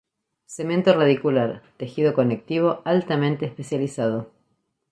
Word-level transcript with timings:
Cemento 0.47 0.95
radicular: 0.95 1.61
tejido 1.77 2.15
conectivo 2.15 2.81
altamente 2.85 3.45
especializado. 3.45 4.31